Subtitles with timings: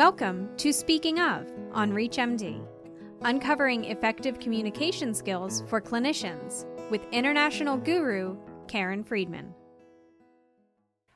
[0.00, 2.66] Welcome to Speaking of on ReachMD,
[3.20, 9.52] uncovering effective communication skills for clinicians with international guru Karen Friedman.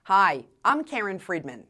[0.03, 1.65] Hi, I'm Karen Friedman.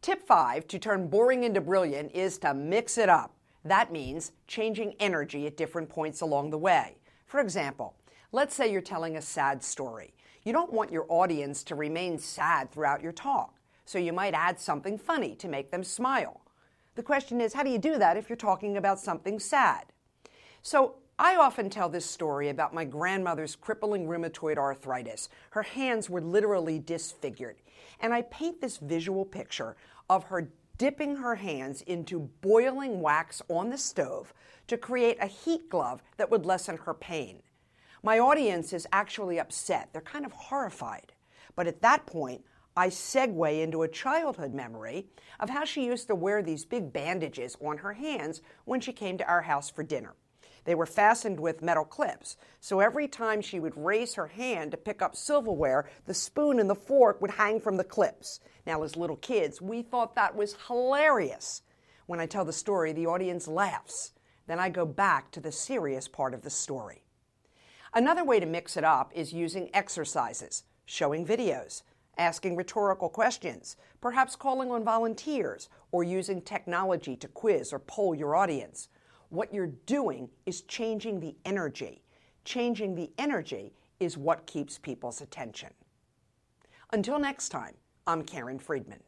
[0.00, 3.36] Tip five to turn boring into brilliant is to mix it up.
[3.66, 6.96] That means changing energy at different points along the way.
[7.26, 7.96] For example,
[8.32, 10.14] let's say you're telling a sad story.
[10.42, 13.57] You don't want your audience to remain sad throughout your talk
[13.88, 16.42] so you might add something funny to make them smile.
[16.94, 19.86] The question is, how do you do that if you're talking about something sad?
[20.60, 25.30] So, I often tell this story about my grandmother's crippling rheumatoid arthritis.
[25.52, 27.56] Her hands were literally disfigured.
[27.98, 29.74] And I paint this visual picture
[30.10, 34.34] of her dipping her hands into boiling wax on the stove
[34.66, 37.42] to create a heat glove that would lessen her pain.
[38.02, 39.88] My audience is actually upset.
[39.92, 41.14] They're kind of horrified.
[41.56, 42.44] But at that point,
[42.78, 45.08] I segue into a childhood memory
[45.40, 49.18] of how she used to wear these big bandages on her hands when she came
[49.18, 50.14] to our house for dinner.
[50.62, 54.76] They were fastened with metal clips, so every time she would raise her hand to
[54.76, 58.38] pick up silverware, the spoon and the fork would hang from the clips.
[58.64, 61.62] Now, as little kids, we thought that was hilarious.
[62.06, 64.12] When I tell the story, the audience laughs.
[64.46, 67.02] Then I go back to the serious part of the story.
[67.92, 71.82] Another way to mix it up is using exercises, showing videos,
[72.18, 78.36] asking rhetorical questions, perhaps calling on volunteers, or using technology to quiz or poll your
[78.36, 78.88] audience.
[79.30, 82.02] What you're doing is changing the energy.
[82.44, 85.70] Changing the energy is what keeps people's attention.
[86.92, 87.74] Until next time,
[88.06, 89.00] I'm Karen Friedman.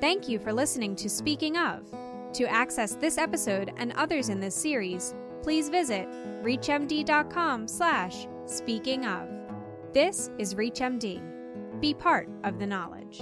[0.00, 1.84] Thank you for listening to Speaking of.
[2.34, 6.08] To access this episode and others in this series, please visit
[6.42, 9.39] reachmd.com slash speaking of.
[9.92, 11.80] This is ReachMD.
[11.80, 13.20] Be part of the knowledge.